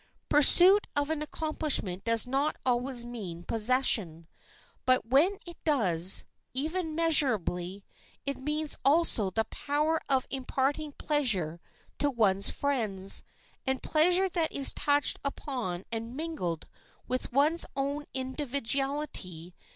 Pursuit 0.29 0.87
of 0.95 1.11
an 1.11 1.21
accomplishment 1.21 2.03
does 2.05 2.25
not 2.25 2.55
always 2.65 3.05
mean 3.05 3.43
possession, 3.43 4.27
but 4.83 5.05
where 5.05 5.37
it 5.45 5.63
does, 5.63 6.25
even 6.55 6.95
measurably, 6.95 7.85
it 8.25 8.35
means 8.39 8.75
also 8.83 9.29
the 9.29 9.43
power 9.45 10.01
of 10.09 10.25
imparting 10.31 10.91
pleasure 10.93 11.61
to 11.99 12.09
one's 12.09 12.49
friends, 12.49 13.23
and 13.67 13.83
pleasure 13.83 14.27
that 14.27 14.51
is 14.51 14.73
touched 14.73 15.19
upon 15.23 15.83
and 15.91 16.17
mingled 16.17 16.67
with 17.07 17.31
one's 17.31 17.67
own 17.75 18.05
individuality. 18.15 19.53